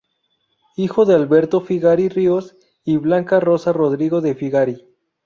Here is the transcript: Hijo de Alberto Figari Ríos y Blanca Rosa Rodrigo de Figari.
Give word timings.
Hijo 0.77 1.05
de 1.05 1.13
Alberto 1.13 1.61
Figari 1.61 2.09
Ríos 2.09 2.55
y 2.83 2.97
Blanca 2.97 3.39
Rosa 3.39 3.71
Rodrigo 3.71 4.19
de 4.19 4.33
Figari. 4.33 4.83